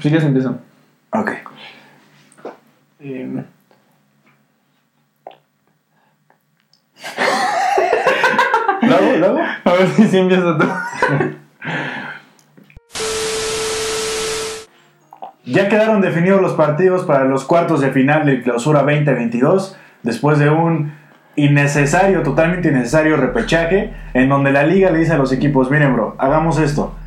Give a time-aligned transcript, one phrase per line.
[0.00, 0.58] si quieres empiezo.
[1.10, 1.32] Ok.
[3.00, 3.44] Eh,
[8.82, 9.16] ¿Luego?
[9.18, 9.38] ¿Luego?
[9.64, 10.66] a ver si sí empieza tú.
[15.44, 20.50] Ya quedaron definidos los partidos para los cuartos de final del Clausura 2022 después de
[20.50, 20.92] un
[21.36, 26.16] innecesario, totalmente innecesario repechaje en donde la liga le dice a los equipos, miren bro,
[26.18, 26.97] hagamos esto.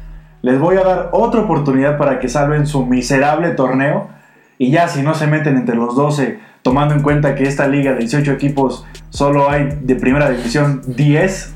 [0.42, 4.10] Les voy a dar otra oportunidad para que salven su miserable torneo
[4.58, 7.94] y ya si no se meten entre los 12, tomando en cuenta que esta liga
[7.94, 11.56] de 18 equipos solo hay de primera división 10,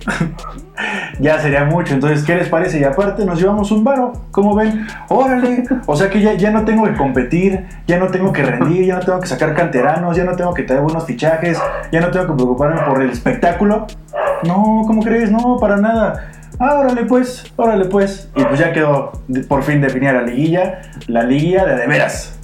[1.19, 1.93] ya sería mucho.
[1.93, 2.79] Entonces, ¿qué les parece?
[2.79, 4.87] Y aparte nos llevamos un varo, ¿cómo ven?
[5.09, 8.85] Órale, o sea que ya, ya no tengo que competir, ya no tengo que rendir,
[8.85, 11.59] ya no tengo que sacar canteranos, ya no tengo que traer buenos fichajes,
[11.91, 13.87] ya no tengo que preocuparme por el espectáculo.
[14.43, 15.31] No, ¿cómo crees?
[15.31, 16.31] No, para nada.
[16.59, 18.29] Ah, órale pues, órale pues.
[18.35, 22.39] Y pues ya quedó de- por fin definida la liguilla, la liguilla de de veras.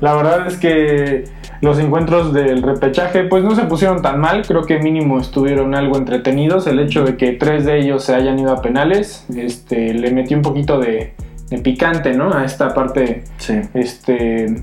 [0.00, 1.24] La verdad es que
[1.60, 5.98] los encuentros del repechaje pues no se pusieron tan mal, creo que mínimo estuvieron algo
[5.98, 10.10] entretenidos, el hecho de que tres de ellos se hayan ido a penales, este, le
[10.10, 11.12] metió un poquito de,
[11.50, 12.32] de picante, ¿no?
[12.32, 13.60] A esta parte, Sí.
[13.74, 14.62] este,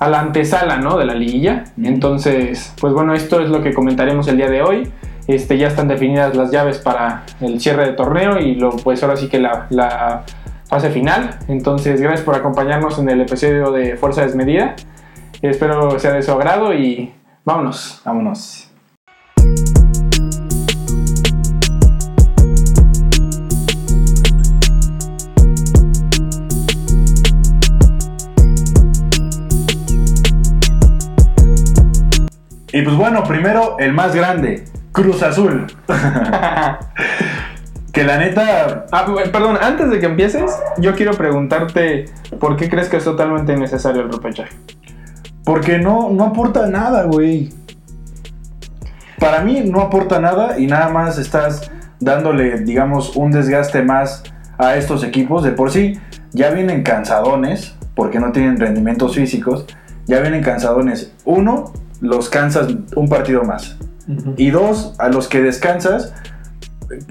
[0.00, 0.98] a la antesala, ¿no?
[0.98, 1.64] De la liguilla.
[1.78, 1.86] Ujú.
[1.86, 4.92] Entonces, pues bueno, esto es lo que comentaremos el día de hoy.
[5.26, 9.16] Este, ya están definidas las llaves para el cierre de torneo y lo, pues ahora
[9.16, 10.24] sí que la, la
[10.66, 11.38] fase final.
[11.48, 14.76] Entonces, gracias por acompañarnos en el episodio de Fuerza Desmedida.
[15.40, 17.12] Espero sea de su agrado y
[17.44, 18.00] vámonos.
[18.04, 18.70] Vámonos.
[32.72, 34.64] Y pues bueno, primero el más grande,
[34.94, 35.66] Cruz Azul.
[37.92, 42.04] que la neta, Ah, perdón, antes de que empieces, yo quiero preguntarte
[42.38, 44.52] por qué crees que es totalmente innecesario el repechaje.
[45.44, 47.50] porque no, no aporta nada, güey.
[49.18, 54.22] Para mí no aporta nada y nada más estás dándole, digamos, un desgaste más
[54.58, 55.42] a estos equipos.
[55.42, 55.98] De por sí,
[56.32, 59.66] ya vienen cansadones, porque no tienen rendimientos físicos.
[60.06, 61.12] Ya vienen cansadones.
[61.24, 63.76] Uno, los cansas un partido más.
[64.36, 66.12] Y dos, a los que descansas,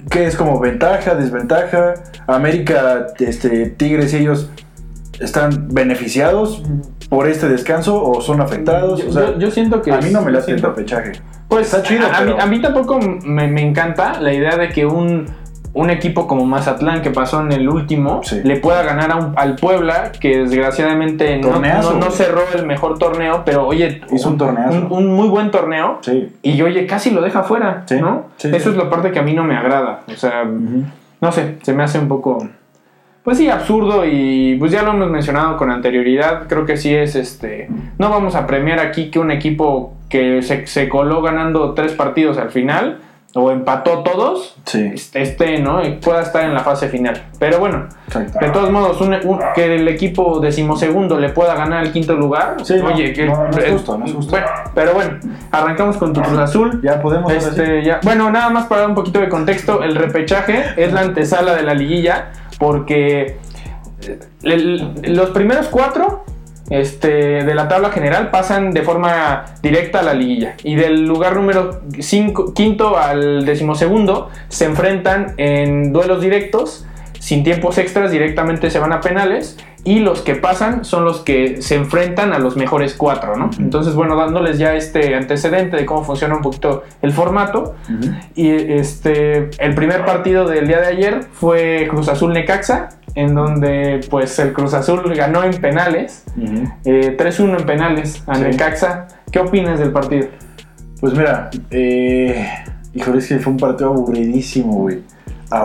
[0.09, 1.95] que es como ventaja, desventaja.
[2.27, 4.49] América, este, Tigres y ellos
[5.19, 6.63] están beneficiados
[7.09, 9.01] por este descanso o son afectados.
[9.03, 10.69] Yo, O sea, yo- yo siento que a mí no me yo late el siento-
[10.69, 11.11] repechaje.
[11.47, 14.69] Pues Está chido, a, a mí, a mí tampoco me, me encanta la idea de
[14.69, 15.25] que un,
[15.75, 18.41] un equipo como Mazatlán, que pasó en el último, Sí.
[18.43, 23.41] le pueda ganar a un- al Puebla, que desgraciadamente no, no- cerró el mejor torneo,
[23.45, 25.97] pero oye, Hizo un un, un muy buen torneo.
[26.01, 26.31] Sí.
[26.43, 28.27] Y oye, casi lo deja fuera, Sí, ¿no?
[28.37, 30.01] Eso es la parte que a mí no me agrada.
[30.07, 30.43] O sea,
[31.21, 32.47] no sé, se me hace un poco,
[33.23, 36.43] pues sí, absurdo y pues ya lo hemos mencionado con anterioridad.
[36.47, 37.69] Creo que sí es este.
[37.97, 42.37] No vamos a premiar aquí que un equipo que se, se coló ganando tres partidos
[42.37, 42.99] al final
[43.35, 45.83] o empató todos, Sí, esté, ¿no?
[45.83, 47.29] Y pueda estar en la fase final.
[47.39, 48.37] Pero bueno, exacto.
[48.39, 52.57] de todos modos, un- un- que el equipo decimosegundo le pueda ganar el quinto lugar.
[52.63, 54.31] Sí, no, oye, que no, no es justo, no es justo.
[54.31, 55.19] Bueno, pero bueno,
[55.51, 56.79] arrancamos con tu Cruz Azul.
[56.83, 57.31] Ya podemos.
[57.33, 57.99] Este, ya.
[58.03, 61.63] Bueno, nada más para dar un poquito de contexto, el repechaje es la antesala de
[61.63, 63.37] la liguilla porque
[64.07, 66.23] eh, el- los primeros cuatro
[66.69, 70.55] este, de la tabla general pasan de forma directa a la liguilla.
[70.63, 76.85] Y del lugar número cinco, quinto al decimosegundo se enfrentan en duelos directos
[77.19, 81.61] sin tiempos extras directamente se van a penales y los que pasan son los que
[81.61, 83.49] se enfrentan a los mejores cuatro, ¿no?
[83.59, 87.75] Entonces, bueno, dándoles ya este antecedente de cómo funciona un poquito el formato,
[88.35, 94.01] y este, el primer partido del día de ayer fue Cruz Azul Necaxa, en donde
[94.09, 96.67] pues el Cruz Azul ganó en penales, Ujú.
[96.85, 98.41] eh, 3-1 en penales a Sí.
[98.43, 99.07] Necaxa.
[99.31, 100.27] ¿Qué opinas del partido?
[100.99, 102.47] Pues mira, eh,
[102.93, 105.01] híjole, es que fue un partido aburridísimo, güey.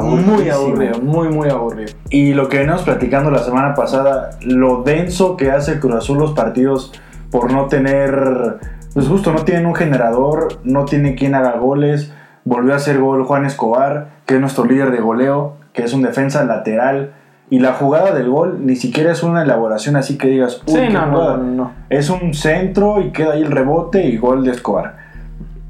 [0.03, 1.93] Muy aburrido, muy, muy aburrido.
[2.11, 6.19] Y lo que veníamos platicando la semana pasada, lo denso que hace el Cruz Azul
[6.19, 6.93] los partidos
[7.31, 8.59] por no tener,
[8.93, 12.13] pues justo no tienen un generador, no tiene quien haga goles.
[12.45, 16.03] Volvió a hacer gol Juan Escobar, que es nuestro líder de goleo, que es un
[16.03, 17.15] defensa lateral.
[17.51, 20.81] Y la jugada del gol ni siquiera es una elaboración así que digas, uy, Sí,
[20.81, 21.37] qué no, no, jugada".
[21.39, 21.73] no.
[21.89, 24.97] Es un centro y queda ahí el rebote y gol de Escobar.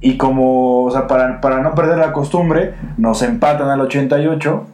[0.00, 4.64] Y como, o sea, para, para no perder la costumbre, nos empatan al 88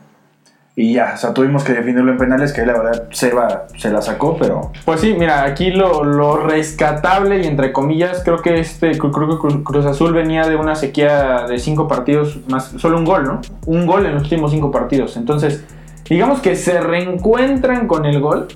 [0.76, 4.02] y ya, o sea, tuvimos que definirlo en penales, que la verdad Seba se la
[4.02, 8.98] sacó, pero Pues sí, mira, aquí lo, lo rescatable y entre comillas, creo que este
[8.98, 13.04] creo que Cru- Cruz Azul venía de una sequía de cinco partidos, más solo un
[13.04, 13.40] gol, ¿no?
[13.66, 15.16] Un gol en los últimos cinco partidos.
[15.16, 15.64] Entonces,
[16.08, 18.48] digamos que se reencuentran con el gol,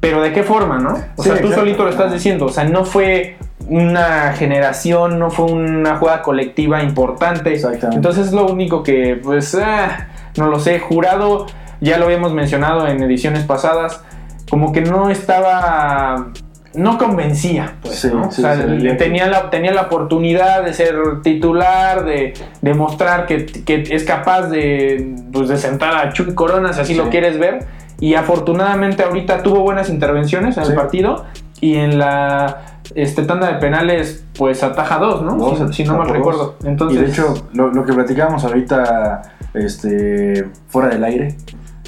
[0.00, 0.94] pero ¿de qué forma, no?
[1.16, 3.36] O Sí, sea, tú solito lo estás diciendo, o sea, no fue
[3.68, 7.52] una generación, no fue una jugada colectiva importante.
[7.52, 7.96] Exactamente.
[7.96, 11.46] Entonces es lo único que, pues, ah, no lo sé, jurado,
[11.80, 14.02] ya lo habíamos mencionado en ediciones pasadas,
[14.48, 16.28] como que no estaba,
[16.76, 18.30] no convencía, pues, Sí, ¿no?
[18.30, 18.88] sí, o sea, sí.
[18.98, 25.14] tenía, la, tenía la oportunidad de ser titular, de demostrar que, que es capaz de,
[25.32, 26.98] pues, de sentar a Chuy Corona, si así Sí.
[26.98, 27.66] lo quieres ver.
[27.98, 31.24] Y afortunadamente ahorita tuvo buenas intervenciones en el partido
[31.62, 35.34] y en la este, tanda de penales pues ataja dos, ¿no?
[35.36, 36.56] Dos, si, si no mal recuerdo.
[36.64, 39.22] Entonces, y de hecho, lo, lo que platicamos ahorita
[39.54, 41.36] este, fuera del aire,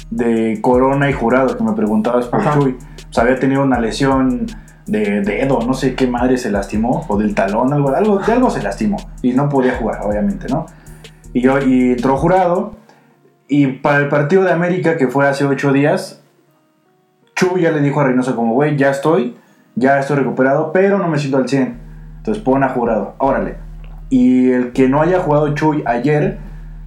[0.09, 2.41] de Corona y Jurado, que me preguntabas por.
[2.53, 2.75] Chuy,
[3.11, 4.47] sea, había tenido una lesión
[4.89, 8.49] de dedo, no sé qué madre se lastimó, o del talón, algo, algo, de algo
[8.49, 10.65] se lastimó, y no podía jugar, obviamente, ¿no?
[11.33, 12.73] Y, yo, y entró Jurado,
[13.47, 16.21] y para el partido de América, que fue hace ocho días,
[17.35, 19.35] Chuy ya le dijo a Reynoso como, güey, ya estoy,
[19.75, 21.79] ya estoy recuperado, pero no me siento al 100.
[22.17, 23.55] Entonces pon a jurado, órale.
[24.09, 26.37] Y el que no haya jugado Chuy ayer,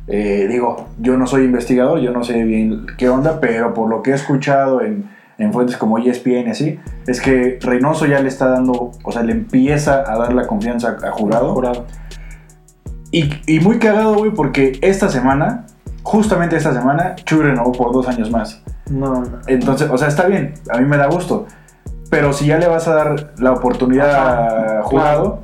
[0.08, 4.02] eh, digo, yo no soy investigador, yo no sé bien qué onda, pero por lo
[4.02, 5.08] que he escuchado en,
[5.38, 9.22] en fuentes como ESPN y así, es que Reynoso ya le está dando, o sea,
[9.22, 11.52] le empieza a dar la confianza a jurado.
[11.54, 11.86] jurado.
[13.10, 15.66] Y, y muy cagado, güey, porque esta semana,
[16.02, 18.62] justamente esta semana, Chuy renovó por dos años más.
[18.90, 19.38] No, no.
[19.46, 21.46] Entonces, o sea, está bien, a mí me da gusto.
[22.10, 25.40] Pero si ya le vas a dar la oportunidad Ajá, a jurado,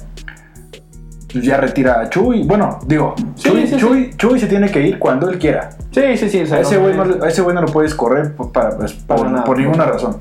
[1.33, 2.45] pues ya retira a Chuy.
[2.45, 3.77] Bueno, digo, Sí, Chuy, sí, sí.
[3.87, 5.71] Chuy- Chuy se tiene que ir cuando él quiera.
[6.01, 6.43] Sí, sí, sí.
[6.43, 8.93] o sea, ese güey no, a ese güey no lo puedes correr por, para, pues,
[8.95, 9.45] Para por, nada.
[9.45, 10.17] por ninguna razón.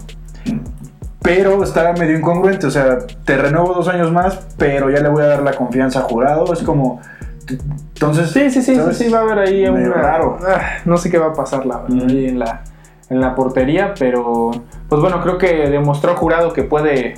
[1.21, 5.23] Pero está medio incongruente, o sea, te renuevo dos años más, pero ya le voy
[5.23, 6.51] a dar la confianza a jurado.
[6.53, 7.01] Es como.
[7.49, 8.31] Entonces.
[8.31, 8.97] Sí, sí, sí, sí, ¿sabes?
[8.97, 9.93] sí, va a haber ahí una...
[9.93, 10.37] raro.
[10.47, 12.61] Ah, no sé qué va a pasar, la ahí en la,
[13.09, 14.51] en la portería, pero
[14.87, 17.15] pues bueno, creo que demostró Jurado que puede,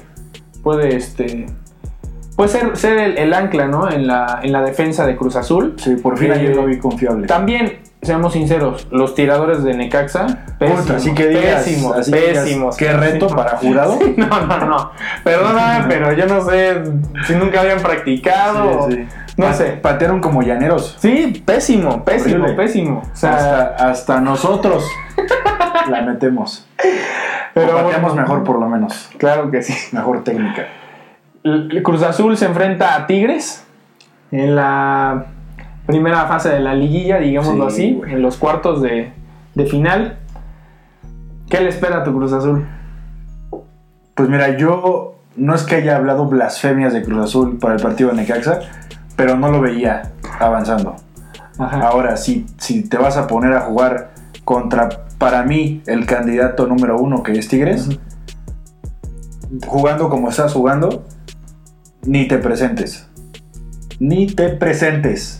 [0.63, 1.47] puede, este,
[2.35, 3.91] puede ser, ser el, el ancla, ¿no?
[3.91, 5.75] En la, en la defensa de Cruz Azul.
[5.77, 7.27] Sí, por fin Eh, ayer lo vi confiable.
[7.27, 12.19] También, seamos sinceros, los tiradores de Necaxa, pésimos, Puta, así que digas, pésimos, así que
[12.19, 12.77] digas, pésimos.
[12.77, 13.97] ¿Qué reto para jurado?
[14.01, 14.91] Sí, no, no, no.
[15.23, 16.81] Perdóname, pero yo no sé
[17.27, 18.87] si nunca habían practicado.
[18.89, 19.07] Sí, sí.
[19.37, 19.71] No sé.
[19.81, 20.97] Patearon como llaneros.
[20.99, 22.53] Sí, pésimo, pésimo, Horrible.
[22.61, 23.03] pésimo.
[23.13, 24.83] O sea, hasta, hasta nosotros
[25.89, 26.67] la metemos.
[27.53, 28.21] Pero Pero pateamos bueno.
[28.21, 29.09] mejor por lo menos.
[29.17, 29.73] claro que sí.
[29.95, 30.67] Mejor técnica.
[31.83, 33.65] Cruz Azul se enfrenta a Tigres
[34.31, 35.25] en la
[35.89, 38.13] primera fase de la liguilla, digámoslo Sí, así, güey.
[38.13, 39.11] en los cuartos de,
[39.55, 40.19] de final.
[41.49, 42.67] ¿Qué le espera a tu Cruz Azul?
[44.13, 48.11] Pues mira, yo no es que haya hablado blasfemias de Cruz Azul para el partido
[48.11, 48.59] de Necaxa,
[49.15, 50.95] pero no lo veía avanzando.
[51.57, 51.79] Ajá.
[51.87, 54.11] Ahora, si, si te vas a poner a jugar
[54.45, 57.89] contra, para mí, el candidato número uno que es Tigres,
[59.65, 61.03] jugando como estás jugando,
[62.03, 63.07] ni te presentes.
[63.99, 65.38] Ni te presentes.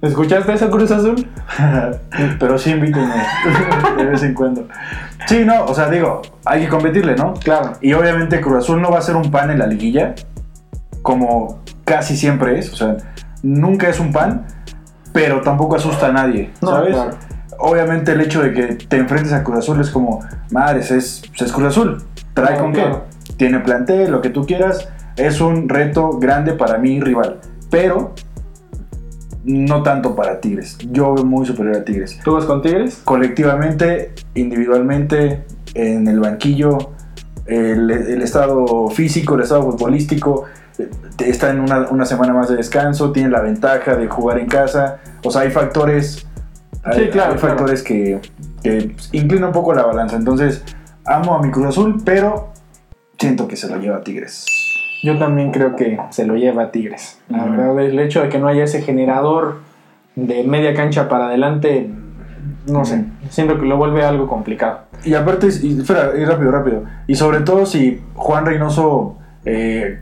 [0.00, 1.26] ¿Escuchaste eso, Cruz Azul?
[2.38, 3.14] Pero sí invítenme
[3.96, 4.68] de vez en cuando.
[5.26, 7.34] Sí, no, o sea, digo, hay que competirle, ¿no?
[7.34, 7.72] Claro.
[7.80, 10.14] Y obviamente Cruz Azul no va a ser un pan en la liguilla,
[11.02, 12.96] como casi siempre es, o sea,
[13.42, 14.46] nunca es un pan,
[15.12, 16.94] pero tampoco asusta a nadie, No, ¿sabes?
[16.94, 17.10] claro.
[17.60, 20.20] Obviamente el hecho de que te enfrentes a Cruz Azul es como,
[20.52, 22.04] madres, es, es Cruz Azul,
[22.34, 23.06] trae con claro.
[23.26, 28.14] qué, tiene plantel, lo que tú quieras, es un reto grande para mi rival, pero
[29.44, 33.00] no tanto para Tigres, yo veo muy superior a Tigres ¿Tú vas con Tigres?
[33.04, 36.76] colectivamente, individualmente, en el banquillo,
[37.46, 40.44] el, el estado físico, el estado futbolístico,
[40.78, 40.90] eh,
[41.20, 44.98] está en una, una semana más de descanso, tiene la ventaja de jugar en casa,
[45.24, 46.26] o sea, hay factores,
[46.82, 47.56] hay, Sí, claro, hay claro.
[47.56, 48.20] factores que,
[48.62, 50.62] que inclinan un poco la balanza, entonces
[51.06, 52.52] amo a mi Cruz Azul, pero
[53.18, 54.44] siento que se lo lleva Tigres.
[55.02, 57.20] Yo también creo que se lo lleva a Tigres.
[57.28, 59.58] La verdad, el hecho de que no haya ese generador
[60.16, 61.88] de media cancha para adelante,
[62.66, 64.80] no sé, siento que lo vuelve algo complicado.
[65.04, 66.84] Y aparte, y, espera, y rápido, rápido.
[67.06, 70.00] Y sobre todo si Juan Reynoso eh,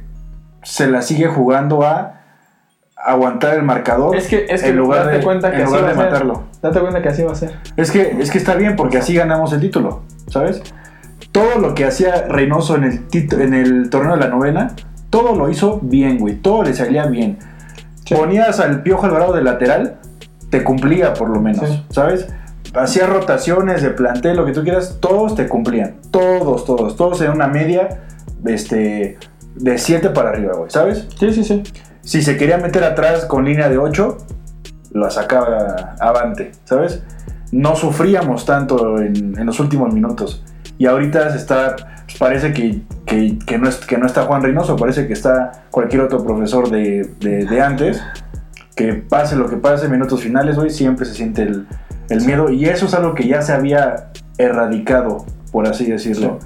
[0.63, 2.17] se la sigue jugando a
[2.97, 5.87] aguantar el marcador Es que, es que en lugar date de, cuenta que en lugar
[5.87, 6.43] de matarlo.
[6.61, 7.53] Date cuenta que así va a ser.
[7.77, 10.63] Es que, es que está bien porque así ganamos el título, ¿sabes?
[11.37, 14.75] Todo lo que hacía Reynoso en el, en el torneo de la novena,
[15.11, 16.37] todo lo hizo bien, güey.
[16.37, 17.37] Todo le salía bien.
[18.07, 18.15] Sí.
[18.15, 19.97] Ponías al Piojo Alvarado de lateral,
[20.49, 21.85] te cumplía por lo menos, Sí.
[21.91, 22.27] ¿sabes?
[22.75, 25.97] Hacías rotaciones de plantel, lo que tú quieras, todos te cumplían.
[26.11, 28.01] Todos, todos, todos en una media
[28.47, 29.19] este,
[29.57, 31.07] de 7 para arriba, güey, ¿sabes?
[31.21, 31.63] Sí, sí, sí.
[32.01, 34.17] Si se quería meter atrás con línea de 8,
[34.93, 37.03] la sacaba avante, ¿sabes?
[37.53, 40.43] No sufríamos tanto en, en los últimos minutos.
[40.79, 44.43] Y ahorita se está, pues parece que, que, que no es, que no está Juan
[44.43, 48.03] Reynoso, parece que está cualquier otro profesor de, de, de antes.
[48.75, 51.67] Que pase lo que pase, minutos finales, hoy siempre se siente el,
[52.11, 52.51] el miedo.
[52.51, 56.39] Y eso es algo que ya se había erradicado, por así decirlo.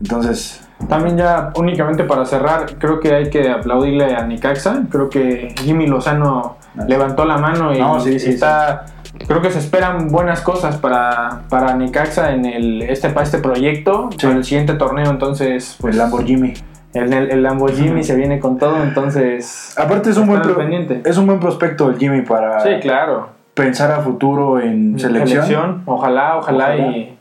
[0.00, 4.82] Entonces, También ya únicamente para cerrar, creo que hay que aplaudirle a Nicaxa.
[4.90, 8.84] Creo que Jimmy Lozano levantó la mano y No, sí, sí, está.
[9.26, 14.10] Creo que se esperan buenas cosas para, para Nicaxa en el, este, para este proyecto,
[14.12, 14.26] Sí.
[14.26, 15.10] para el siguiente torneo.
[15.10, 16.54] Entonces, pues el Lamborghini.
[16.94, 18.82] el, el, Lamborghini se viene con todo.
[18.82, 20.56] Entonces, Aparte es un, buen pro-
[21.04, 23.28] es un buen prospecto el Jimmy para sí, claro.
[23.54, 26.76] pensar a futuro en selección, Ojalá, ojalá, Ojalá.
[26.96, 27.12] y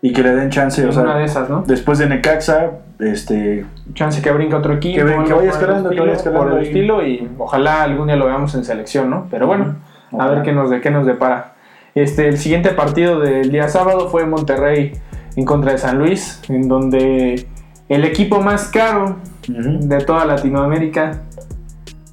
[0.00, 0.86] y que le den chance.
[0.86, 1.64] O es una sea, de esas, ¿no?
[1.66, 6.12] después de Necaxa, este, chance que brinque otro equipo, Que que vaya escalando, que vaya
[6.12, 9.26] escalando por el estilo y ojalá algún día lo veamos en selección, ¿no?
[9.28, 9.74] Pero bueno,
[10.16, 11.54] a ver qué nos, de, qué nos depara.
[11.94, 14.92] Este, el siguiente partido del día sábado fue Monterrey
[15.36, 17.46] en contra de San Luis, en donde
[17.88, 19.16] el equipo más caro
[19.48, 21.22] de toda Latinoamérica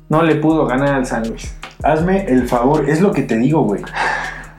[0.10, 1.56] no le pudo ganar al San Luis.
[1.84, 3.82] hazme el favor, es lo que te digo, güey.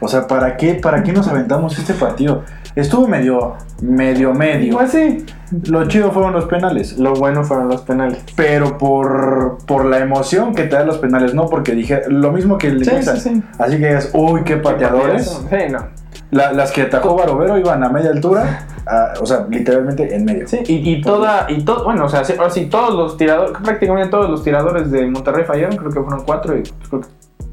[0.00, 2.44] O sea, ¿para qué, ¿para qué nos aventamos este partido?
[2.76, 4.74] Estuvo medio, medio, medio.
[4.76, 5.24] Pues sí,
[5.66, 6.98] Lo chido fueron los penales.
[6.98, 8.18] lo bueno fueron los penales.
[8.36, 12.58] Pero por, por la emoción que te dan los penales, no porque dije lo mismo
[12.58, 13.42] que el de Sí, sí, sí.
[13.58, 15.24] Así que digas, uy, qué pateadores.
[15.48, 15.86] Sí, no.
[16.30, 20.46] La- las que atajó Barovero iban a media altura, a- o sea, literalmente en medio.
[20.46, 23.56] Sí, y, y toda, y todo, bueno, o sea, sí, ahora sí, todos los tiradores,
[23.62, 27.06] prácticamente todos los tiradores de Monterrey fallaron, creo que fueron cuatro y creo que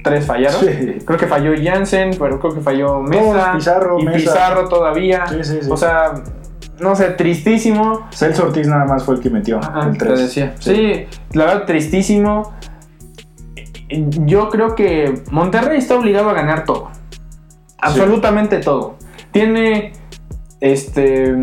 [0.03, 0.59] tres fallaron.
[0.61, 0.97] Sí.
[1.05, 3.53] Creo que falló Jansen, pero creo que falló Mesa.
[3.55, 4.17] Pizarro, y Mesa.
[4.17, 5.25] Pizarro todavía.
[5.27, 5.69] Sí, sí, sí.
[5.71, 6.13] O sea,
[6.79, 8.07] no sé, tristísimo.
[8.11, 10.19] Celso Ortiz nada más fue el que metió Ajá, el te 3.
[10.19, 10.53] decía.
[10.59, 11.05] Sí.
[11.31, 12.53] la verdad, tristísimo.
[13.89, 16.89] Yo creo que Monterrey está obligado a ganar todo.
[17.79, 18.95] Absolutamente todo.
[19.31, 19.93] Tiene
[20.61, 21.35] este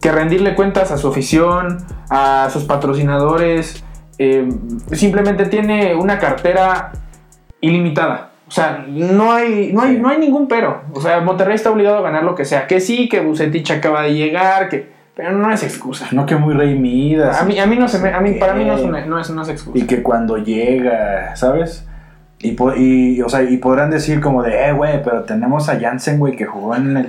[0.00, 1.78] que rendirle cuentas a su afición,
[2.10, 3.82] a sus patrocinadores.
[4.18, 4.48] eh,
[4.92, 6.92] simplemente tiene una cartera
[7.66, 8.30] ilimitada.
[8.48, 10.82] O sea, no hay, no, hay, no hay ningún pero.
[10.92, 12.66] O sea, Monterrey está obligado a ganar lo que sea.
[12.66, 14.94] Que sí, que Bucetich acaba de llegar, que.
[15.16, 16.06] Pero no es excusa.
[16.12, 17.40] No que muy rey Midas.
[17.40, 19.18] A mí, a mí no se me, a mí, para mí no es, una- no
[19.18, 19.78] es, no es excusa.
[19.78, 21.86] Y que cuando llega, ¿sabes?
[22.38, 26.18] Y, y, o sea, y podrán decir como de, eh, güey, pero tenemos a Jansen,
[26.18, 27.06] güey, que jugó en el,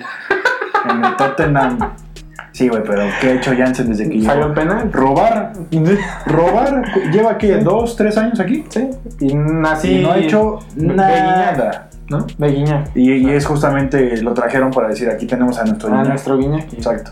[0.89, 1.79] en el Tottenham.
[2.57, 4.91] Sí, güey, pero ¿qué ha hecho Jansen desde que el penal.
[4.91, 5.53] Robar,
[6.25, 8.65] robar, lleva que dos, tres años aquí.
[8.69, 8.89] Sí.
[9.19, 9.31] Y
[9.63, 9.99] así.
[9.99, 11.89] y no ha hecho nada.
[12.09, 12.25] ¿No?
[12.35, 12.95] De Guiñac.
[12.95, 16.09] Y, y es justamente, lo trajeron para decir, aquí tenemos a nuestro A niño.
[16.09, 16.73] nuestro Guiñac.
[16.73, 17.11] Exacto.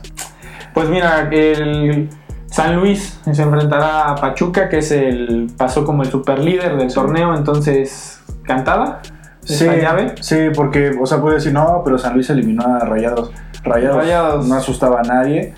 [0.74, 2.10] Pues mira, el
[2.48, 6.90] San Luis se enfrentará a Pachuca, que es el pasó como el super líder del
[6.90, 6.96] Sí.
[6.96, 9.02] torneo, entonces cantada.
[9.42, 10.16] Sí, llave.
[10.22, 13.30] sí, porque, o sea, puede decir, no, pero San Luis eliminó a Rayados.
[13.66, 14.48] Rayados, Rayados.
[14.48, 15.54] no asustaba a nadie.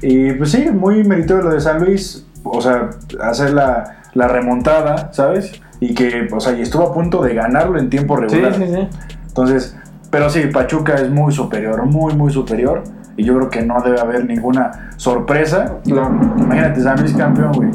[0.00, 2.90] Y pues sí, muy meritorio lo de San Luis, o sea,
[3.22, 5.60] hacer la, la remontada, ¿sabes?
[5.80, 8.54] Y que, o sea, y estuvo a punto de ganarlo en tiempo Sí, regular.
[8.54, 8.88] sí, sí.
[9.28, 9.76] Entonces,
[10.10, 12.82] pero sí, Pachuca es muy superior, muy, muy superior.
[13.16, 15.74] Y yo creo que no debe haber ninguna sorpresa.
[15.84, 16.16] Claro.
[16.38, 17.68] Imagínate, San Luis campeón, güey.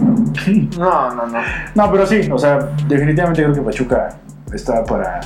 [0.79, 1.39] No, no, no.
[1.75, 4.09] No, pero sí, o sea, definitivamente creo que Pachuca
[4.53, 5.19] está para.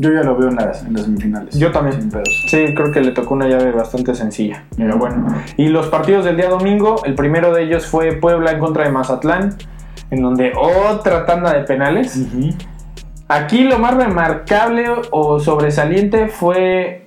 [0.00, 1.58] Yo ya lo veo en las, en las semifinales.
[1.58, 2.00] Yo también.
[2.00, 2.44] Sin pedos.
[2.46, 4.62] Sí, creo que le tocó una llave bastante sencilla.
[4.76, 5.26] Pero bueno.
[5.56, 8.90] Y los partidos del día domingo, el primero de ellos fue Puebla en contra de
[8.90, 9.56] Mazatlán,
[10.10, 12.16] en donde otra tanda de penales.
[13.28, 17.06] Aquí lo más remarcable o sobresaliente fue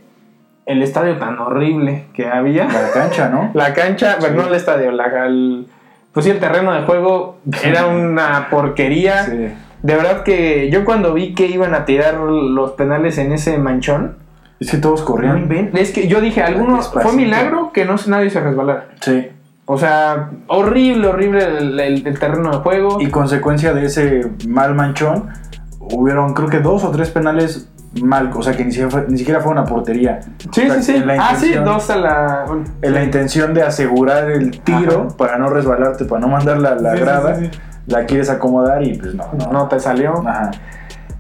[0.66, 2.66] el estadio tan horrible que había.
[2.68, 3.52] La cancha, ¿no?
[3.56, 5.66] La cancha, bueno, no el estadio, la, el-
[6.14, 9.24] pues sí, el terreno de juego era una porquería.
[9.24, 9.48] Sí.
[9.84, 14.16] De verdad que yo cuando vi que iban a tirar los penales en ese manchón,
[14.60, 15.50] Es que todos corrían.
[15.74, 18.90] es que yo dije, algunos fue milagro que no nadie se resbalara.
[19.02, 19.28] Sí.
[19.66, 22.98] O sea, horrible, horrible el, el- el terreno de juego.
[23.02, 25.30] Y consecuencia de ese mal manchón,
[25.80, 27.68] hubieron creo que dos o tres penales
[28.02, 30.20] mal, o sea que ni siquiera fue, ni siquiera fue una portería.
[30.38, 31.04] sí, O sea, sí, sí.
[31.20, 32.46] Ah, sí, dos a la.
[32.82, 35.18] En la intención de asegurar el tiro Ajá.
[35.18, 37.60] para no resbalarte, para no mandar la, la Sí, grada, sí, sí.
[37.92, 39.52] La quieres acomodar y pues no, no.
[39.52, 40.24] no te salió.
[40.28, 40.52] Ajá.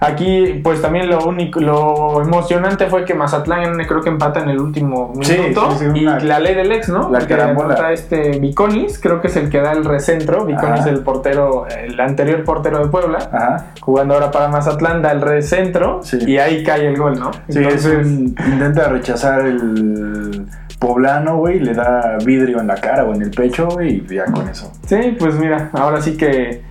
[0.04, 4.60] Aquí, pues también lo único, lo emocionante fue que Mazatlán creo que empata en el
[4.60, 5.70] último Sí, minuto.
[5.78, 7.12] sí, sí, y una- la ley del ex, ¿no?
[7.12, 7.75] la carambola.
[7.75, 10.44] anota este Viconis, creo que es el que da el recentro.
[10.46, 13.66] Viconis, el portero, el anterior portero de Puebla, Ajá.
[13.80, 16.18] jugando ahora para Mazatlán, da el recentro Sí.
[16.25, 17.30] y ahí cae el gol, ¿no?
[17.48, 20.48] Sí, es un- intenta rechazar el
[20.82, 24.26] poblano, güey, le da vidrio en la cara o en el pecho, güey, y ya
[24.26, 24.74] con eso.
[24.88, 26.64] Sí, pues mira, ahora sí que.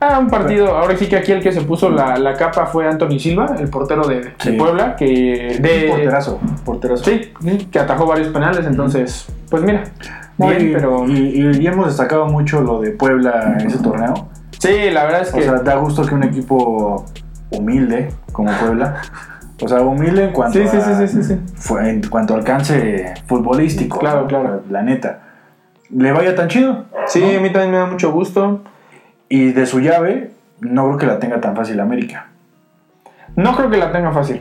[0.00, 2.86] Ah, un partido, ahora sí que aquí el que se puso la, la capa fue
[2.86, 4.34] Anthony Silva, el portero de.
[4.58, 7.04] Puebla, que de, Porterazo, porterazo.
[7.04, 7.32] Sí,
[7.72, 9.84] que atajó varios penales, entonces, pues mira,
[10.36, 14.28] bien, pero y- y hemos destacado mucho lo de Puebla en ese torneo.
[14.58, 17.06] sí, la verdad es O que sea, da gusto que un equipo
[17.50, 18.96] humilde como Puebla,
[19.60, 21.38] o sea, humilde en cuanto, sí, a- sí, sí, sí, sí.
[21.56, 24.26] fue- en cuanto a alcance futbolístico, Claro, ¿no?
[24.26, 24.62] claro.
[24.70, 25.20] la neta,
[25.90, 26.84] le vaya tan chido.
[27.06, 27.38] Sí, ¿no?
[27.38, 28.62] a mí también me da mucho gusto.
[29.28, 30.30] Y de su llave,
[30.60, 32.26] no creo que la tenga tan fácil América.
[33.36, 34.40] No creo que la tenga fácil.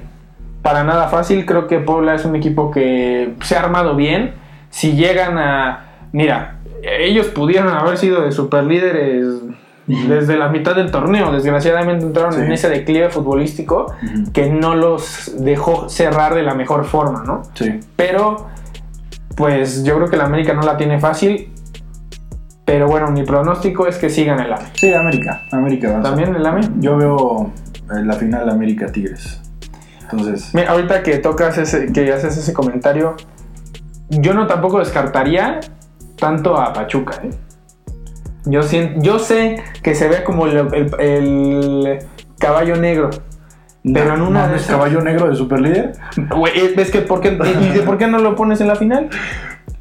[0.61, 1.45] Para nada fácil.
[1.45, 4.33] Creo que Puebla es un equipo que se ha armado bien.
[4.69, 5.85] Si llegan a.
[6.11, 9.25] Mira, ellos pudieron haber sido de superlíderes
[9.87, 11.31] desde la mitad del torneo.
[11.31, 12.41] Desgraciadamente entraron Sí.
[12.41, 13.93] en ese declive futbolístico
[14.33, 17.41] que no los dejó cerrar de la mejor forma, ¿no?
[17.53, 17.79] Sí.
[17.95, 18.47] Pero,
[19.35, 21.49] pues yo creo que la América no la tiene fácil.
[22.65, 24.67] Pero bueno, mi pronóstico es que sigan el AME.
[24.75, 25.41] Sí, América.
[25.51, 26.09] América avanza.
[26.11, 26.61] ¿También el AME?
[26.79, 27.51] Yo veo
[27.93, 29.41] eh, la final América Tigres.
[30.03, 33.15] Entonces, Mira, ahorita que tocas ese, que haces ese comentario,
[34.09, 35.59] yo no tampoco descartaría
[36.17, 37.31] tanto a Pachuca, ¿eh?
[38.45, 41.99] Yo, sien- yo sé que se ve como el, el- el
[42.39, 43.09] caballo negro.
[43.83, 45.93] Pero en una ¿no de es esas- caballo negro de superlíder.
[46.35, 47.29] Güey, eh, ¿ves que por qué,
[47.61, 49.09] y de por qué no lo pones en la final?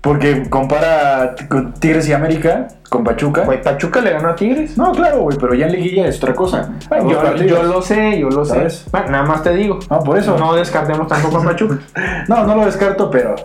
[0.01, 1.37] Porque compara
[1.79, 3.43] Tigres y América con Pachuca.
[3.45, 4.77] Güey, Pachuca le ganó a Tigres.
[4.77, 6.73] No, claro, güey, pero ya en liguilla es otra cosa.
[7.09, 8.67] Yo, yo lo sé, yo lo sé.
[8.93, 9.79] Nada más te digo.
[9.89, 10.37] No, por eso.
[10.37, 11.79] No descartemos tampoco a Pachuca.
[12.29, 13.37] No, no lo descarto, pero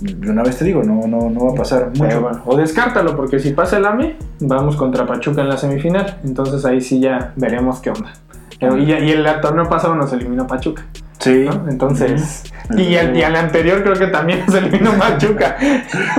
[0.00, 2.04] de una vez te digo, no, no, no va a pasar mucho.
[2.04, 6.18] Pero bueno, o descártalo, porque si pasa el AME, vamos contra Pachuca en la semifinal.
[6.24, 8.12] Entonces ahí sí ya veremos qué onda.
[8.60, 10.82] Pero, y, y el torneo pasado nos eliminó Pachuca.
[11.18, 11.46] Sí.
[11.46, 11.68] ¿no?
[11.68, 12.44] Entonces.
[12.76, 15.56] Y el, y el anterior creo que también nos eliminó Pachuca.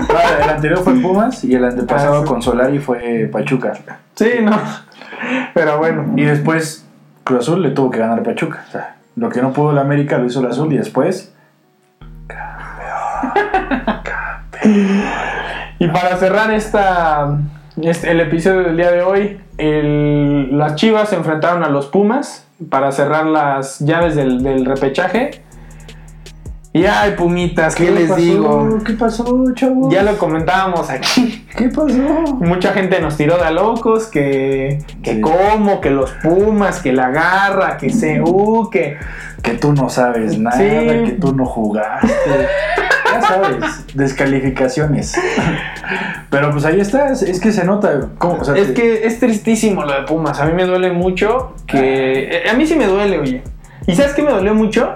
[0.10, 2.28] Ah, el anterior fue Pumas y el antepasado Ah, sí.
[2.28, 3.74] con Solari fue Pachuca.
[4.16, 4.58] Sí, no.
[5.54, 6.14] Pero bueno.
[6.16, 6.86] Y después
[7.24, 8.64] Cruz Azul le tuvo que ganar Pachuca.
[8.68, 11.34] O sea, lo que no pudo el América lo hizo el Azul y después.
[15.80, 17.38] Y para cerrar esta,
[17.82, 22.48] este- el episodio del día de hoy, el- las Chivas se enfrentaron a los Pumas
[22.70, 25.42] para cerrar las llaves del, del repechaje.
[26.74, 28.22] Y ay, Pumitas, ¿qué, les pasó?
[28.22, 28.78] digo?
[28.86, 29.92] ¿Qué pasó, chavos?
[29.92, 31.48] Ya lo comentábamos aquí.
[31.56, 31.98] ¿Qué pasó?
[32.40, 35.22] Mucha gente nos tiró de a locos, que, que Sí.
[35.22, 38.98] cómo, que los Pumas, que la garra, que CU, que...
[39.42, 40.64] Que tú no sabes nada, Sí.
[41.06, 42.08] que tú no jugaste.
[43.22, 45.14] ya sabes, descalificaciones.
[46.30, 48.10] Pero pues ahí está, es, es que se nota.
[48.18, 48.36] ¿cómo?
[48.42, 50.40] O sea, Es te- que es tristísimo lo de Pumas.
[50.40, 52.44] A mí me duele mucho que.
[52.48, 52.52] Ah.
[52.52, 53.44] A mí sí me duele, oye.
[53.86, 54.94] ¿Y sabes qué me dolió mucho?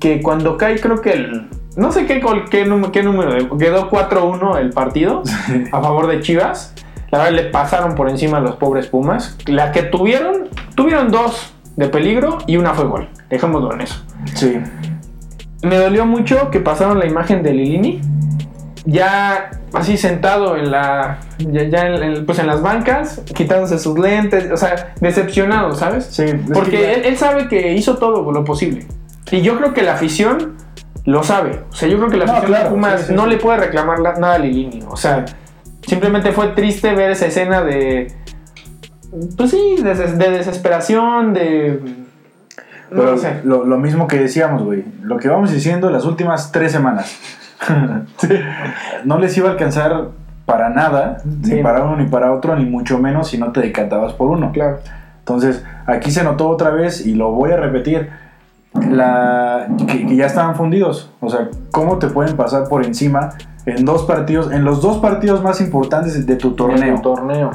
[0.00, 1.48] Que cuando cae, creo que el.
[1.76, 3.56] No sé qué, qué, qué número.
[3.58, 5.22] Quedó 4-1 el partido
[5.72, 6.74] a favor de Chivas.
[7.10, 9.36] La verdad, le pasaron por encima a los pobres Pumas.
[9.46, 13.08] La que tuvieron, tuvieron dos de peligro y una fue gol.
[13.30, 14.02] Dejémoslo en eso.
[14.34, 14.58] Sí.
[15.62, 18.00] Me dolió mucho que pasaron la imagen de Lilini.
[18.84, 21.18] Ya así sentado en la.
[21.38, 24.50] Ya, ya en, en- pues en las bancas, quitándose sus lentes.
[24.50, 26.06] O sea, decepcionado, ¿sabes?
[26.06, 28.86] Sí, Porque él, él sabe que hizo todo lo posible.
[29.30, 30.54] Y yo creo que la afición
[31.04, 31.60] lo sabe.
[31.70, 33.36] O sea, yo creo que la No, afición claro, de Pumas sí, sí, no le
[33.36, 34.82] puede reclamar la- nada a Lilini.
[34.88, 35.24] O sea,
[35.86, 38.12] simplemente fue triste ver esa escena de.
[39.36, 41.80] Pues sí, de desesperación, de.
[42.90, 43.40] No Pero lo sé.
[43.44, 44.84] lo, lo mismo que decíamos, güey.
[45.02, 47.16] Lo que vamos diciendo las últimas tres semanas.
[49.04, 50.08] No les iba a alcanzar
[50.46, 51.54] para nada, Sí.
[51.54, 54.52] ni para uno ni para otro, ni mucho menos si no te decantabas por uno.
[54.52, 54.78] Claro.
[55.20, 58.08] Entonces, aquí se notó otra vez, y lo voy a repetir,
[58.74, 61.12] la, que, que ya estaban fundidos.
[61.20, 63.30] O sea, ¿cómo te pueden pasar por encima
[63.66, 67.00] en dos partidos, en los dos partidos más importantes de tu torneo?
[67.02, 67.50] Torneo.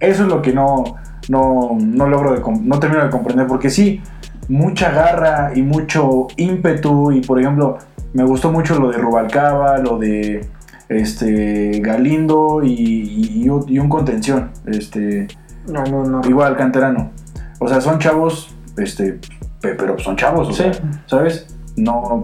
[0.00, 0.96] Eso es lo que no,
[1.28, 4.02] no, no logro, de no termino de comprender, porque sí,
[4.48, 7.78] mucha garra y mucho ímpetu, y por ejemplo,
[8.12, 10.46] me gustó mucho lo de Rubalcaba, lo de
[10.88, 15.26] este Galindo y, y- y un- contención, este,
[15.66, 16.20] No, no, no.
[16.28, 17.10] igual canterano.
[17.58, 19.18] O sea, son chavos, este,
[19.60, 20.62] pe- pero son chavos, o Sí.
[20.64, 20.72] sea,
[21.06, 21.46] ¿sabes?
[21.76, 22.20] No.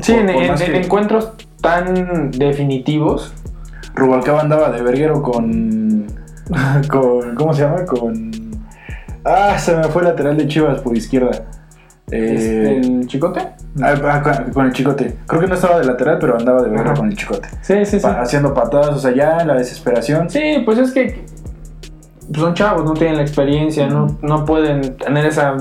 [0.00, 3.32] Sí, por- en, por en- más en que encuentros tan definitivos.
[3.94, 6.06] Rubalcaba andaba de verguero con,
[6.90, 7.34] con.
[7.36, 7.84] ¿Cómo se llama?
[7.86, 8.30] Con.
[9.24, 11.30] Ah, se me fue el lateral de Chivas por izquierda.
[12.10, 13.40] Eh, ¿El chicote?
[13.82, 15.16] ah, ah, con, con el chicote.
[15.26, 16.94] Creo que no estaba de lateral, pero andaba de Ajá.
[16.94, 17.48] con el chicote.
[17.62, 18.02] Sí, sí, sí.
[18.02, 20.28] Pa- haciendo patadas, o sea, ya en la desesperación.
[20.28, 21.24] Sí, pues es que
[22.34, 25.56] son chavos, no tienen la experiencia, no, no pueden tener esa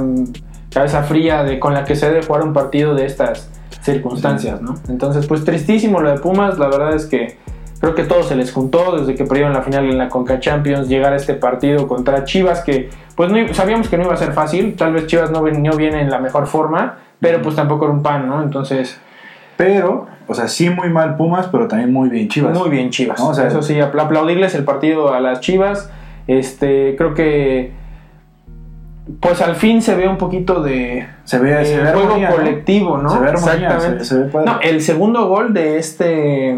[0.71, 3.49] cabeza fría de con la que se debe jugar un partido de estas
[3.81, 4.75] circunstancias, ¿no?
[4.89, 7.37] Entonces, pues tristísimo lo de Pumas, la verdad es que
[7.83, 10.87] Creo que todo se les juntó desde que perdieron la final en la Conca Champions,
[10.87, 14.31] llegar a este partido contra Chivas, que pues no, sabíamos que no iba a ser
[14.31, 14.75] fácil.
[14.77, 18.01] Tal vez Chivas no vino bien en la mejor forma, pero pues tampoco era un
[18.01, 18.41] pan, ¿no?
[18.41, 18.97] Entonces.
[19.57, 22.57] Pero, o sea, sí muy mal Pumas, pero también muy bien Chivas.
[22.57, 23.19] Muy bien Chivas.
[23.19, 23.27] ¿no?
[23.27, 25.91] O sea, Eso sí, apl- aplaudirles el partido a las Chivas.
[26.27, 27.73] Este, creo que
[29.19, 32.29] pues al fin se ve un poquito de, se ve, de se ve juego armonía,
[32.29, 32.35] ¿no?
[32.37, 33.09] colectivo, ¿no?
[33.09, 34.05] Se ve armonía, Exactamente.
[34.05, 36.57] se- se ve no, el segundo gol de este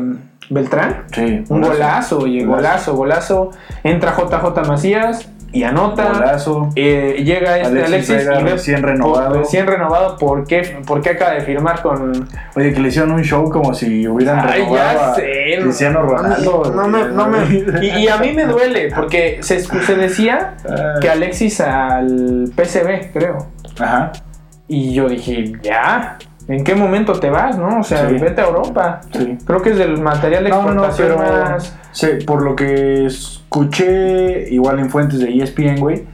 [0.50, 2.96] Beltrán, Sí, un golazo, oye, Golazo.
[2.96, 3.52] golazo.
[3.84, 6.10] Entra JJ Macías y anota.
[6.12, 6.70] Golazo.
[6.76, 9.30] Eh, llega este Alexis Alexis, Vega y ve- recién renovado.
[9.30, 10.18] por- recién renovado.
[10.18, 13.74] ¿Por qué, por qué acaba de firmar con, Oye, que le hicieron un show como
[13.74, 15.58] si hubieran Ay, renovado ya a sé.
[15.62, 16.72] Cristiano Ronaldo.
[16.76, 20.96] No me- no me- y, y a mí me duele, porque se, se decía Ah.
[21.02, 23.48] que Alexis al PCB, creo.
[23.80, 24.12] Ajá.
[24.68, 27.80] Y yo dije, ya, ¿en qué momento te vas, no?
[27.80, 28.16] O sea, Sí.
[28.20, 29.02] vete a Europa.
[29.12, 29.38] Sí.
[29.46, 31.76] Creo que es del material de No, no, no, exportación pero más.
[31.92, 36.06] sí, por lo que escuché igual en fuentes de ESPN, güey,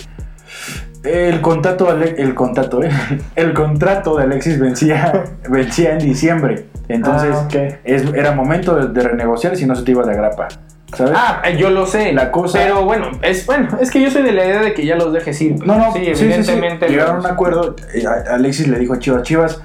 [1.04, 2.90] el contrato, el contrato, eh,
[3.36, 7.48] el contrato de Alexis vencía, vencía en diciembre, entonces Ah,
[7.84, 10.48] es- era momento de, de renegociar si no se te iba de agrapa,
[10.96, 11.14] ¿sabes?
[11.16, 12.14] Ah, yo lo sé.
[12.14, 14.86] La cosa- Pero bueno, es bueno, es que yo soy de la idea de que
[14.86, 15.66] ya los dejes ir.
[15.66, 16.24] No, no, sí, sí, sí, sí.
[16.26, 16.88] evidentemente.
[16.88, 17.76] Llegaron a un acuerdo.
[17.96, 19.64] eh, Alexis le dijo a Chivas, Chivas,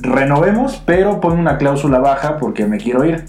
[0.00, 3.24] renovemos, pero pon una cláusula baja porque me quiero ir.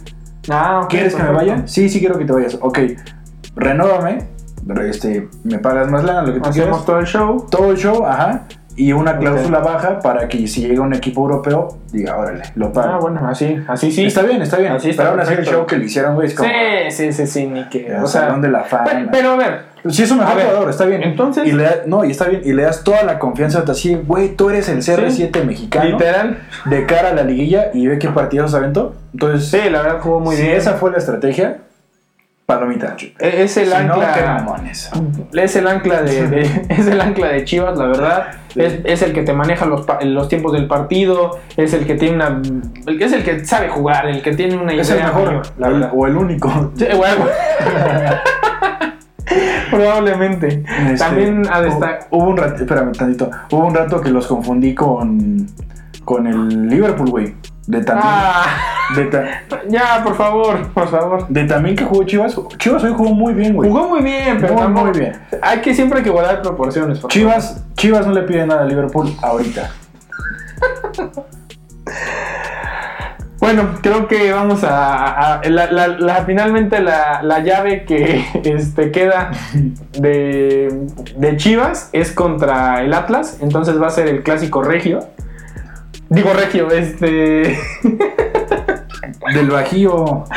[0.49, 1.53] Ah, ok, ¿Quieres que me perfecto.
[1.53, 1.67] vaya?
[1.67, 2.57] Sí, sí quiero que te vayas.
[2.61, 2.79] Ok,
[3.55, 4.27] renóvame,
[4.87, 6.85] este, me pagas más lana, lo que tú Hacemos quieras.
[6.85, 7.47] todo el show.
[7.49, 8.43] Todo el show, ajá.
[8.77, 12.93] Y una cláusula baja para que si llega un equipo europeo, diga, órale, lo pago.
[12.95, 14.05] Ah, bueno, así, así sí.
[14.05, 14.73] Está bien, está bien.
[14.73, 15.59] Así está pero aún así el perfecto.
[15.59, 16.49] show que le hicieron, güey, es como...
[16.49, 17.95] Sí, sí, sí, sí, ni que.
[17.95, 18.83] O sea, de la Fama.
[18.85, 21.03] pero, pero a ver, Sí, es un mejor A ver, jugador, está bien.
[21.03, 22.41] entonces- Y le da- no, y está bien.
[22.43, 25.89] Y le das toda la confianza así, güey, tú eres el CR7 mexicano.
[25.91, 26.39] literal.
[26.65, 28.95] De cara a la liguilla y ve qué partidos aventó.
[29.13, 30.55] Entonces, Sí, la verdad jugó muy si bien.
[30.57, 31.57] esa fue la estrategia,
[32.47, 32.95] palomita.
[33.19, 34.45] E- Es el Si ancla.
[35.33, 38.27] es el ancla de, de- es el ancla de Chivas, la verdad.
[38.53, 38.61] Sí.
[38.61, 41.37] Es, es el que te maneja los, los tiempos del partido.
[41.57, 42.41] Es el que tiene una.
[42.99, 44.81] Es el que sabe jugar, el que tiene una idea.
[44.81, 45.91] Es el mejor, la verdad.
[45.93, 46.71] o el único.
[46.75, 47.25] Sí, bueno.
[49.71, 50.63] Probablemente.
[50.67, 52.07] Este, También a destacar.
[52.11, 53.29] Hubo un rato, espérame tantito.
[53.51, 55.47] Hubo un rato que los confundí con,
[56.03, 57.35] con el Liverpool, güey.
[57.67, 58.45] De también, Ah,
[58.95, 59.25] de, ta-
[59.69, 61.27] ya, por favor, por favor.
[61.29, 62.39] de también que jugó Chivas.
[62.59, 63.67] Chivas hoy jugó muy bien, güey.
[63.71, 65.13] Jugó muy bien, pero tampoco- muy bien.
[65.41, 66.99] Hay que siempre hay que guardar proporciones.
[66.99, 67.11] por favor.
[67.11, 69.71] Chivas, Chivas no le pide nada a Liverpool ahorita.
[73.45, 75.35] Bueno, creo que vamos a.
[75.35, 79.29] a- la- la- la- finalmente la, la llave que este, queda
[79.99, 83.37] de, de Chivas es contra el Atlas.
[83.41, 84.99] Entonces va a ser el clásico regio.
[86.09, 87.59] Digo regio, este.
[89.33, 90.23] Del Bajío.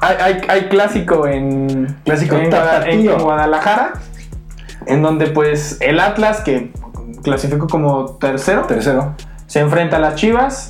[0.00, 1.96] hay, hay- hay clásico en.
[2.04, 2.50] Clásico en,
[2.86, 3.92] en Guadalajara.
[4.86, 6.72] En donde, pues, el Atlas, que
[7.22, 9.14] clasificó como tercero, Tercero.
[9.50, 10.68] Se enfrenta a las Chivas.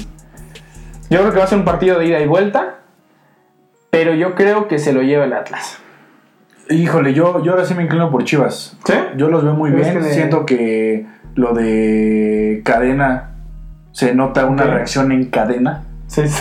[1.10, 2.76] Yo creo que va a ser un partido de ida y vuelta.
[3.90, 5.76] Pero yo creo que se lo lleva el Atlas.
[6.70, 8.78] Híjole, yo, yo ahora sí me inclino por Chivas.
[8.86, 8.94] ¿Sí?
[9.18, 9.92] Yo los veo muy bien.
[9.92, 13.32] que de- Siento que lo de cadena
[13.92, 15.82] se nota una reacción en cadena.
[16.06, 16.26] Sí.
[16.26, 16.40] sí.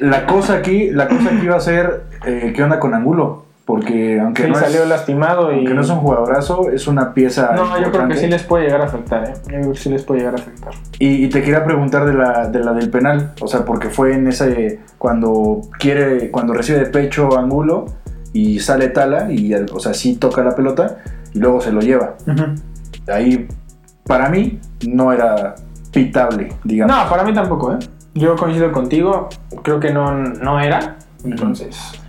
[0.00, 3.46] La cosa aquí, la cosa aquí va a ser eh, qué onda con Angulo.
[3.72, 5.56] Porque aunque, Sí, no, salió es, lastimado y.
[5.56, 7.52] aunque no es un jugadorazo, es una pieza.
[7.56, 8.16] No, yo creo que importante.
[8.18, 9.32] sí les puede llegar a afectar, ¿eh?
[9.44, 10.74] Yo creo que sí les puede llegar a afectar.
[10.98, 14.12] Y, y te quería preguntar de la, de la del penal, o sea, porque fue
[14.12, 17.86] en ese cuando quiere, cuando recibe de pecho Angulo
[18.34, 20.98] y sale Tala y, o sea, sí toca la pelota
[21.32, 22.16] y luego se lo lleva.
[23.10, 23.48] Ahí,
[24.06, 25.54] para mí, no era
[25.90, 26.94] pitable, digamos.
[26.94, 27.78] No, para mí tampoco, ¿eh?
[28.12, 29.30] Yo coincido contigo.
[29.62, 30.98] Creo que no, no era.
[31.24, 32.01] Entonces.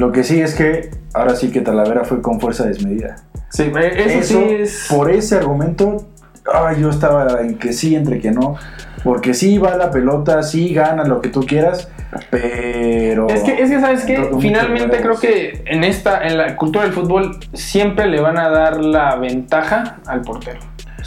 [0.00, 3.16] Lo que sí es que ahora sí que Talavera fue con fuerza desmedida.
[3.50, 4.86] Sí, eso, Eso, sí es.
[4.88, 6.06] por ese argumento,
[6.50, 8.56] ay, yo estaba en que sí, entre que no.
[9.04, 11.90] Porque sí va la pelota, sí gana lo que tú quieras,
[12.30, 13.28] pero...
[13.28, 16.94] Es que, es que sabes que finalmente creo que en esta, en la cultura del
[16.94, 20.60] fútbol, siempre le van a dar la ventaja al portero.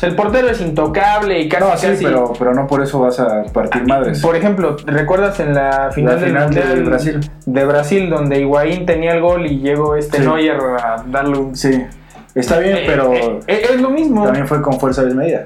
[0.04, 3.00] Sea, el portero es intocable y casi, No, sí, casi- pero, pero no por eso
[3.00, 4.22] vas a partir madres.
[4.22, 7.20] Por ejemplo, ¿recuerdas en la final, La del final de Brasil.
[7.46, 10.24] de Brasil donde Higuaín tenía el gol y llegó este Sí.
[10.24, 11.56] Neuer a darle un...
[11.56, 11.86] Sí,
[12.36, 14.26] está bien, Eh, pero eh, eh, es lo mismo.
[14.26, 15.46] también fue con fuerza desmedida.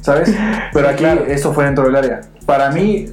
[0.00, 0.34] ¿Sabes?
[0.72, 1.24] Pero aquí claro.
[1.26, 2.20] esto fue dentro del área.
[2.44, 3.06] Para mí,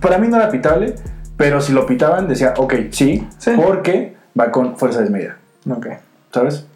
[0.00, 0.94] para mí no era pitable,
[1.36, 3.52] pero si lo pitaban decía, ok, sí, Sí.
[3.56, 5.36] porque va con fuerza desmedida.
[5.70, 5.86] Ok.
[6.32, 6.66] ¿Sabes?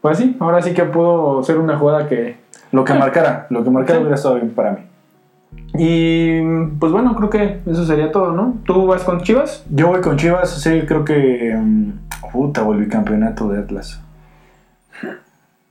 [0.00, 2.36] Pues sí, ahora sí que pudo ser una jugada que...
[2.70, 2.96] Lo que Ah.
[2.98, 4.02] marcara, lo que marcara Sí.
[4.02, 4.78] hubiera estado bien para mí.
[5.74, 6.40] Y
[6.78, 8.56] pues bueno, creo que eso sería todo, ¿no?
[8.66, 9.64] ¿Tú vas con Chivas?
[9.70, 11.56] Yo voy con Chivas, sí, creo que.
[11.58, 11.92] mm,
[12.32, 14.00] puta, o el bicampeonato de Atlas.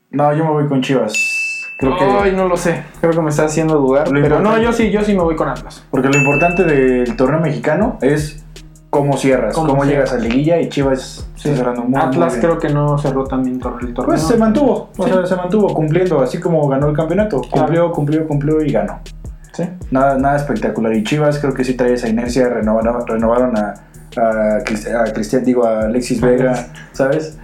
[0.09, 1.65] No, yo me voy con Chivas.
[1.79, 2.03] Creo que.
[2.03, 2.83] Ay, no lo sé.
[3.01, 4.09] Creo que me está haciendo dudar.
[4.11, 5.85] Pero no, yo sí, yo sí me voy con Atlas.
[5.91, 8.43] Porque lo importante del torneo mexicano es
[8.89, 10.11] cómo cierras, Cómo cómo, cierras.
[10.11, 12.41] llegas a liguilla y Chivas está cerrando muy, muy Atlas bien.
[12.45, 14.05] creo que no cerró también tor- el torneo.
[14.15, 15.11] Pues se mantuvo, o Sí.
[15.11, 17.41] sea, se mantuvo cumpliendo, así como ganó el campeonato.
[17.51, 18.99] Cumplió, cumplió, cumplió y ganó.
[19.53, 19.63] Sí.
[19.91, 20.93] Nada, nada espectacular.
[20.93, 23.73] Y Chivas creo que sí trae esa inercia, renovaron, renovaron a,
[24.15, 27.37] a, Crist- a Cristian, digo, a Alexis Vega, ¿sabes?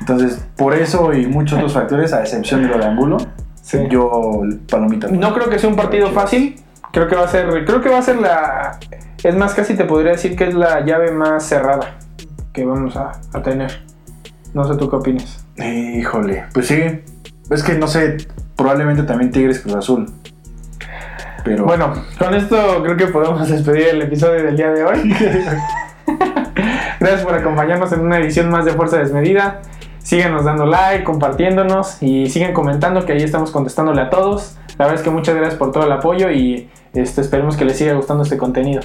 [0.00, 3.16] Entonces, por eso y muchos otros factores, a excepción de lo de Angulo,
[3.62, 3.78] Sí.
[3.88, 5.06] yo palomita.
[5.08, 6.56] No creo que sea un partido fácil.
[6.92, 7.64] Creo que va a ser.
[7.64, 8.78] Creo que va a ser la.
[9.22, 11.98] Es más, casi te podría decir que es la llave más cerrada
[12.52, 13.82] que vamos a, a tener.
[14.54, 15.44] No sé tú qué opinas.
[15.58, 16.82] Híjole, pues sí.
[17.50, 18.16] Es que no sé,
[18.56, 20.06] probablemente también Tigres Cruz Azul.
[21.44, 25.14] Pero Bueno, con esto creo que podemos despedir el episodio del día de hoy.
[27.00, 29.62] Gracias por acompañarnos en una edición más de Fuerza Desmedida.
[30.02, 34.56] Síganos dando like, compartiéndonos y sigan comentando que ahí estamos contestándole a todos.
[34.78, 37.78] La verdad es que muchas gracias por todo el apoyo y este, esperemos que les
[37.78, 38.82] siga gustando este contenido.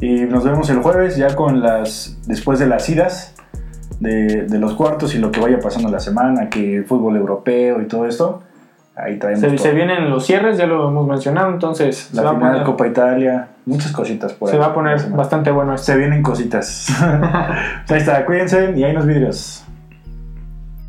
[0.00, 2.18] Y nos vemos el jueves ya con las.
[2.26, 3.34] después de las idas
[4.00, 7.86] de, de los cuartos y lo que vaya pasando la semana, que fútbol europeo y
[7.86, 8.42] todo esto.
[8.96, 9.40] Ahí traemos.
[9.40, 12.50] Se, se vienen los cierres, ya lo hemos mencionado, entonces se la va, a final
[12.50, 15.86] poner, Copa Italia, muchas cositas por se ahí va a poner bastante bueno esto.
[15.86, 16.88] Se vienen cositas.
[17.00, 19.64] ahí está, cuídense y ahí nos vidrios.